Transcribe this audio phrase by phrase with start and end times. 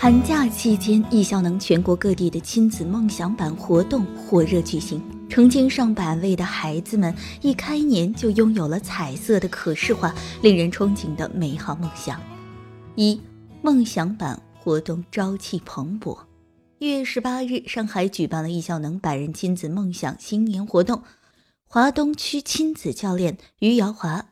[0.00, 12.20] 寒假期间，艺校能全国各地的亲子梦想版活动火热举行，成千上百位的孩子们一开年就拥有了彩色的可视化、令人憧憬的美好梦想。
[12.94, 13.20] 一
[13.60, 16.16] 梦想版活动朝气蓬勃。
[16.78, 21.02] 一月十八日，上海举办了艺校能百人亲子梦想新年活动，
[21.66, 24.26] 华东区亲子教练于瑶华。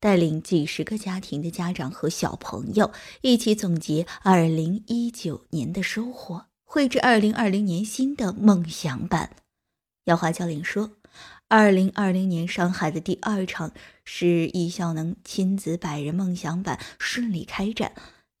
[0.00, 2.90] 带领几十个家庭的家长和小朋友
[3.20, 9.36] 一起总结二零一九年的收获，绘制二零二零年新的梦想版。
[10.04, 10.92] 姚华教练说
[11.48, 17.92] ：“二零二零年上海的第二场是艺校能亲子百人梦想版顺利开展，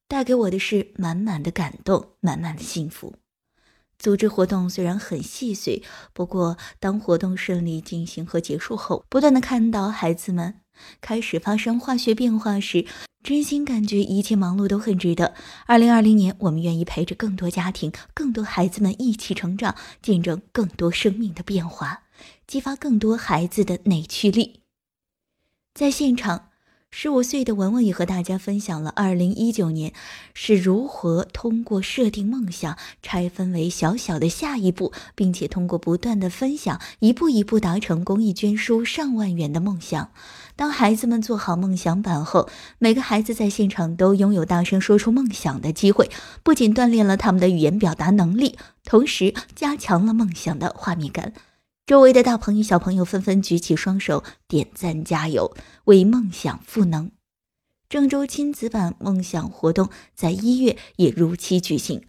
[0.08, 3.16] 带给我的是满满的感动，满满的幸福。
[3.98, 5.82] 组织活动虽然很细碎，
[6.14, 10.59] 不过当活动顺利进行和结束后，不断的看到孩子们。”
[11.00, 12.86] 开始发生化学变化时，
[13.22, 15.34] 真心感觉一切忙碌都很值得。
[15.66, 22.04] 二零二零年，我们愿意陪着更多家庭、更多孩子们一起成长，见证更多生命的变化，
[22.46, 24.60] 激发更多孩子的内驱力。
[25.74, 26.49] 在现场。
[26.92, 29.92] 十五岁的文文也和大家分享了二零一九年
[30.34, 40.10] 是如何通过设定梦想拆分为小小的下一步，并且通过不断的分享，一步一步达成公益捐书上万元的梦想。
[40.56, 46.10] 当孩子们做好梦想版后，每个孩子在现场都拥有大声说出梦想的机会，
[46.42, 51.32] 不仅锻炼了他们的语言表达能力，同时加强了梦想的画面感。
[51.90, 57.10] 周围的大朋友、小朋友纷纷举起双手点赞加油，为梦想赋能。
[57.88, 62.04] 郑州亲子版梦想活动在一月也如期举行，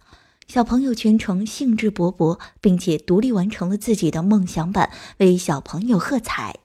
[0.46, 6.60] 小朋友全程兴致勃勃，并且独立完成了自己的梦想版，为小朋友喝彩。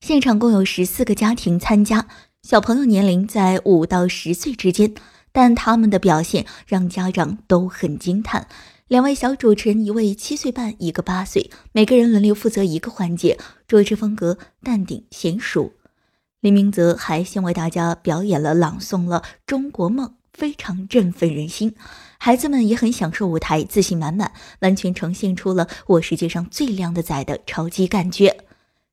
[0.00, 2.08] 现场共有十四个家庭参加，
[2.42, 4.94] 小朋友年龄在五到十岁之间，
[5.32, 8.48] 但他们的表现让家长都很惊叹。
[8.92, 15.72] 两位小主持人，一位七岁半，一个八岁，每个人轮流负责一个环节，主持风格淡定娴熟。
[16.40, 21.74] 李明泽还先为大家表演了朗诵了《中国梦》，非常振奋人心。
[22.18, 28.44] 孩子们也很享受舞台，自信满满，完全呈现出了我世界上最靓的仔的超级感觉。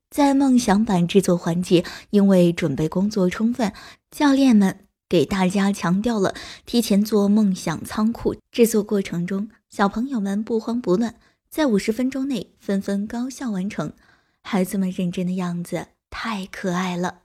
[0.10, 3.74] 在梦想版制作环节，因为准备工作充分，
[4.10, 6.34] 教练们给大家强调了
[6.66, 8.38] 提前做梦想仓库。
[8.50, 9.50] 制作过程中。
[9.70, 11.16] 小朋友们不慌不乱，
[11.48, 13.94] 在五十分钟内纷纷高效完成。
[14.42, 17.22] 孩子们认真的样子太可爱了。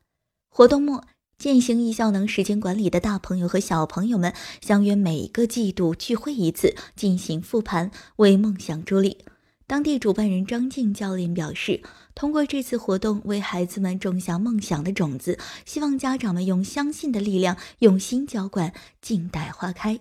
[0.51, 1.05] 活动末，
[1.39, 9.25] 践行艺效能时间管理的大朋友和小朋友们相约每个季度聚会一次，进行复盘，为梦想助力。
[9.67, 11.83] 当地主办人张静教练表示，
[12.15, 20.01] 通过这次活动为孩子们种下梦想的种子，希望家长们用相信的力量用心浇灌，静待花开。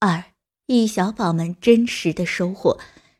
[0.00, 0.24] 二。
[0.72, 2.78] 艺小宝们真实的收获，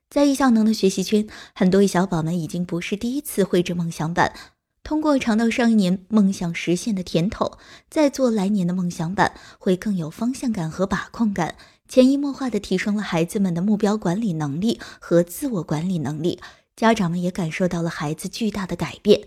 [0.09, 4.33] 在艺效能的学习圈，很多艺小宝们已经不是第一次绘制梦想版。
[4.85, 7.59] 通过尝到上一年梦想实现的甜头，
[7.89, 11.57] 再做来年的梦想版，会更有方向感和把控感，
[11.89, 16.39] 潜移默化的提升了孩子们的目标管理能力和自我管理能力。
[16.77, 19.23] 家长们也感受到了孩子巨大的改变。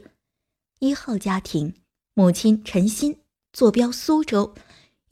[0.79, 1.73] 一号家庭，
[2.13, 3.17] 母亲陈鑫，
[3.51, 4.56] 坐标苏州。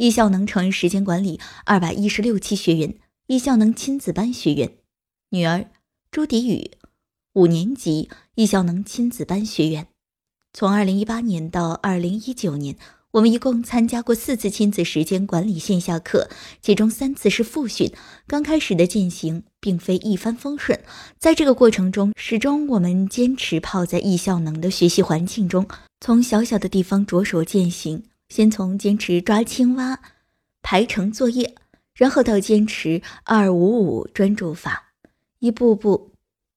[0.02, 2.96] 艺效能成人时间管理二百一十六期学员，
[3.28, 4.78] 艺效能亲子班学员，
[5.30, 5.70] 女儿
[6.10, 6.72] 朱迪宇，
[7.34, 9.86] 五年级艺效能亲子班学员。
[10.54, 12.76] 从二零一八年到二零一九年，
[13.12, 16.28] 我们一共参加过四次亲子时间管理线下课，
[16.64, 17.94] 其中三次是复训。
[18.26, 20.84] 刚开始的践行并非一帆风顺，
[21.20, 25.68] 在这个过程中，始终我们坚持泡在艺效能的学习环境中，
[26.00, 28.02] 从小小的地方着手践行。
[28.32, 30.00] 先从坚持抓青蛙
[30.62, 31.54] 排成作业，
[31.94, 34.94] 然后到坚持二五五专注法，
[35.40, 36.14] 一步步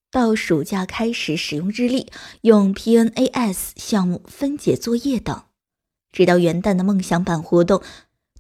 [0.09, 2.07] 到暑假开始使用日历，
[2.43, 5.43] 用 PNAS 项目分解作业等，
[6.13, 7.83] 直到元旦的梦想版活动，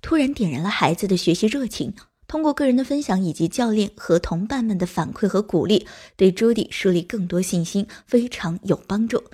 [0.00, 1.92] 突然点燃了孩子的学习热情。
[2.28, 9.24] 通过个人的分享以及教练和同伴们的反馈和鼓励，对朱迪树立更多信心，非常有帮助。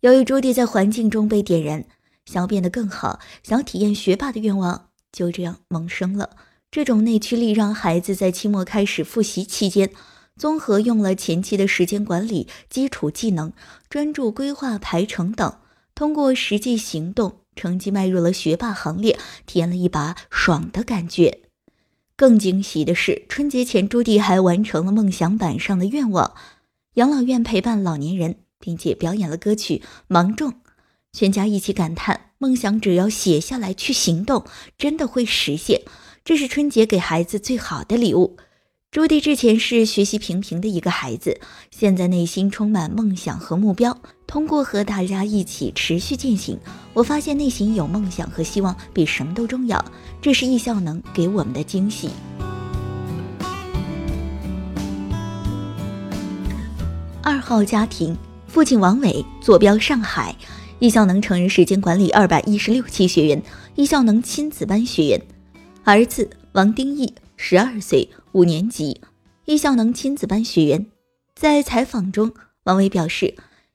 [0.00, 1.86] 由于朱迪在环境中被点燃。
[2.26, 6.36] 想要变得更好，想要体验学霸的愿望就这样萌生了。
[6.70, 9.90] 这种内驱力让孩子在期末开始复习期间，
[10.36, 13.52] 综合用了前期的时间管理基础技能、
[13.88, 15.56] 专注规划排程等，
[15.94, 21.40] 通过实际行动，成绩迈入了学霸行列，体验了一把爽的感觉。
[22.16, 26.34] 更惊喜的是，春节前朱迪还完成了梦想板上的愿望：
[26.94, 29.76] 养老院陪伴老年人，并且表演了歌曲
[30.08, 30.50] 《芒种》。
[31.16, 34.44] 全家一起感叹：梦想只要写下来，去行动，
[34.76, 35.80] 真的会实现。
[36.22, 38.36] 这是春节给孩子最好的礼物。
[38.90, 41.40] 朱迪之前是学习平平的一个孩子，
[41.70, 43.98] 现在内心充满梦想和目标。
[44.26, 46.58] 通过和大家一起持续践行，
[46.92, 49.82] 我发现内心有梦想和希望比什么都重要。
[50.20, 52.10] 这是易效能给我们的惊喜。
[57.22, 58.14] 二号家庭，
[58.46, 60.36] 父亲王伟，坐标上海，
[60.78, 63.42] 易效能成人时间管理二百一十六期学员，
[63.76, 65.22] 易效能亲子班学员，
[65.84, 67.14] 儿子王丁义。
[67.38, 69.00] 十二岁，五年级，
[69.44, 70.86] 易效能亲子班学员。
[71.34, 72.32] 在采访中，
[72.64, 73.34] 王伟表示，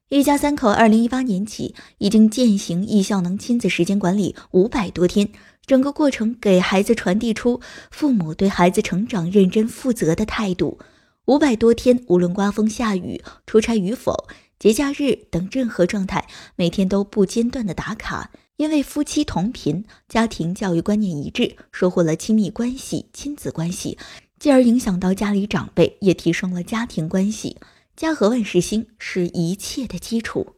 [0.09, 5.29] 一家三口二零一八年起已经践行易效能亲子时间管理五百多天，
[5.65, 7.61] 整个过程给孩子传递出
[7.91, 10.79] 父母对孩子成长认真负责的态度。
[11.25, 14.27] 五百多天，无论刮风下雨、出差与否、
[14.61, 18.29] 节假日等任何状态，每天都不间断的打卡。
[18.57, 23.97] 因为夫妻同频，家庭教育观念一致，收获了亲密关系、亲子关系，
[24.37, 27.57] 继而影响到家里长辈，也提升了家庭关系。
[27.95, 30.57] 家和万事兴是一切的基础。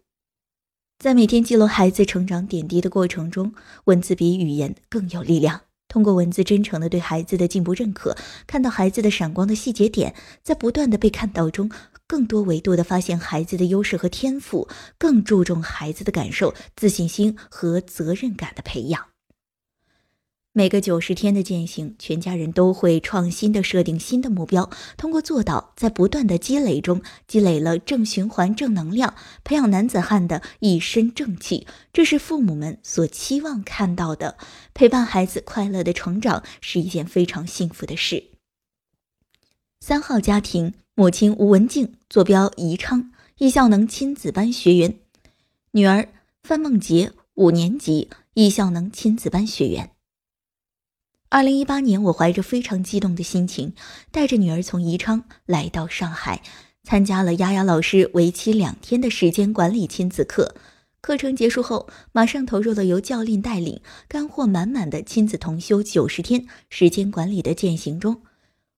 [1.00, 3.54] 在每天记录孩子成长点滴的过程中，
[3.86, 5.62] 文字比语言更有力量。
[5.88, 8.18] 通过文字真诚的对孩子的进步认可，
[8.48, 11.70] 看到孩子的闪光的细节点，在不断的被看到中。
[12.14, 14.70] 更多维度的发现孩子的优势和天赋，
[15.00, 19.08] 更注重孩子的感受、自信心和责任感的培养。
[20.52, 31.66] 每个九十天的践行，全家人都会创新的设定新的目标，通过做到，在不断的积累中，积累了正循环、正能量，培养男子汉的一身正气。
[31.92, 34.38] 这是父母们所期望看到的。
[34.76, 38.26] 陪伴孩子快乐的成长是一件非常幸福的事。
[39.80, 40.76] 三号家庭。
[40.96, 45.00] 母亲吴文静，坐标宜昌，艺效能亲子班学员；
[45.72, 46.10] 女儿
[46.44, 49.90] 范梦洁，五年级，艺效能亲子班学员。
[51.30, 53.74] 二零一八年，我怀着非常激动的心情，
[54.12, 56.44] 带着女儿从宜昌来到上海，
[56.84, 60.54] 参加了丫丫老师为期两天的时间管理亲子课。
[61.02, 68.22] 课程结束后，马上投入了由教练带领、干货满满的亲子同修九十天时间管理的践行中。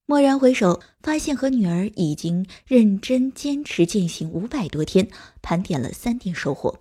[0.07, 5.09] 蓦然回首，发现和女儿已经认真坚持践行五百多天，
[5.41, 6.77] 盘点了三点收获：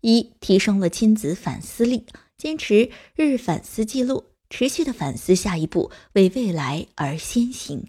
[0.00, 2.06] 一、提升了亲子反思力，
[2.38, 7.82] 坚持日反思记录，持续的反思下一步，为未来而先行；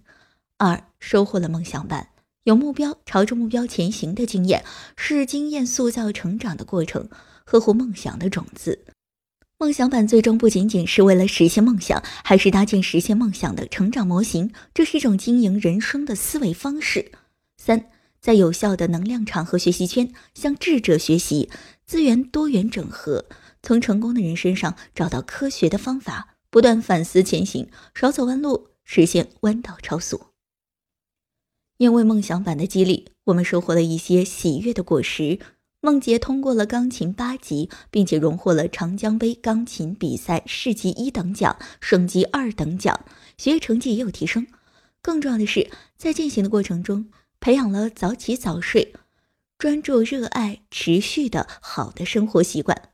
[0.57, 2.09] 二、收获了梦想版，
[2.43, 4.65] 有目标，朝着目标前行的经验，
[4.97, 7.07] 是经验塑造成长的过程，
[7.45, 8.83] 呵护梦想的种子。
[9.63, 14.51] 梦想版最终不仅仅是为了实现梦想，还是搭建实现梦想的成长模型。
[14.73, 17.13] 这是一种经营人生的思维方式。
[17.55, 17.89] 三，
[18.19, 21.49] 在有效的能量场和学习圈向智者学习，
[21.85, 23.27] 资源多元整合，
[23.61, 30.25] 从成功的人身上找到科学的方法，不断反思前行，少走弯路，实现弯道超速。
[31.77, 35.39] 因为梦想版的激励，我们收获了一些喜悦的果实。
[35.85, 43.05] 梦洁通过了钢琴八级，并且荣获了长江杯钢琴比赛市级一等奖、省级二等奖，
[43.37, 44.47] 学业成绩也有提升。
[45.01, 47.09] 更重要的是，在进行的过程中，
[47.41, 48.93] 培养了早起早睡、
[49.57, 52.89] 专注、热爱、持续的好的生活习惯。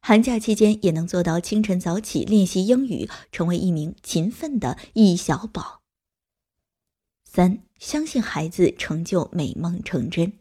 [0.00, 5.82] 寒假期间也能做到清晨早起练习英语，成为一名勤奋的易小宝。
[7.24, 10.39] 三，相信孩子，成就美梦成真。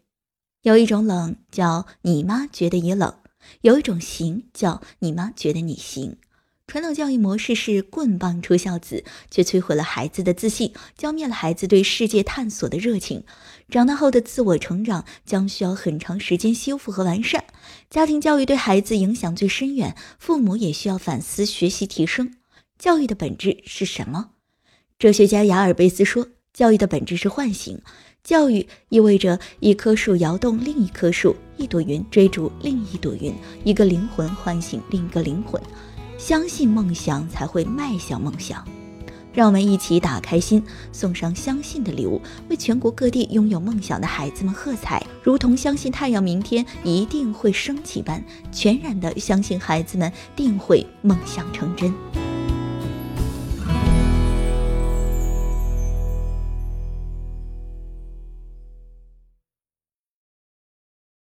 [0.63, 3.15] 有一种冷叫你妈觉得也冷，
[3.61, 6.17] 有一种行叫你妈觉得你行。
[6.67, 13.23] 传统教育模式是棍棒出孝子，却摧毁了孩子的自信，浇灭了孩子对世界探索的热情。
[13.69, 17.45] 长大后的自我成长将需要很长时间修复和完善。
[17.89, 22.35] 家庭教育对孩子影响最深远，父母也需要反思学习提升。
[22.77, 24.31] 教育的本质是什么？
[24.99, 26.27] 哲学家雅尔贝斯说，
[26.59, 27.79] 教育的本质是唤醒。
[28.21, 35.61] 教育意味着一棵树摇动另一棵树，一朵云追逐另一朵云，一个灵魂唤醒另一个灵魂。
[36.17, 38.67] 相信梦想，才会迈向梦想。
[39.31, 40.61] 让我们一起打开心，
[40.91, 51.93] 送上相信的礼物，为全国各地拥有梦想的孩子们喝彩，如同相信太阳明天一定会升起般，全然的相信孩子们定会梦想成真。